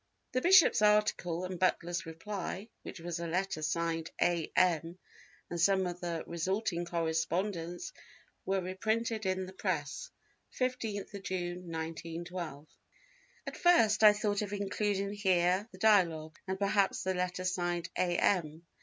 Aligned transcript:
The 0.31 0.41
bishop's 0.41 0.81
article 0.81 1.45
and 1.45 1.59
Butler's 1.59 2.07
reply, 2.07 2.69
which 2.81 2.99
was 2.99 3.19
a 3.19 3.27
letter 3.27 3.61
signed 3.61 4.09
A. 4.19 4.51
M. 4.55 4.97
and 5.47 5.61
some 5.61 5.85
of 5.85 5.99
the 6.01 6.23
resulting 6.25 6.85
correspondence 6.85 7.93
were 8.43 8.61
reprinted 8.61 9.27
in 9.27 9.45
the 9.45 9.53
Press, 9.53 10.09
15th 10.59 11.21
June, 11.21 11.71
1912. 11.71 12.67
At 13.45 13.55
first 13.55 14.03
I 14.03 14.13
thought 14.13 14.41
of 14.41 14.53
including 14.53 15.13
here 15.13 15.69
the 15.71 15.77
Dialogue, 15.77 16.39
and 16.47 16.57
perhaps 16.57 17.03
the 17.03 17.13
letter 17.13 17.43
signed 17.43 17.91
A. 17.95 18.17
M. 18.17 18.65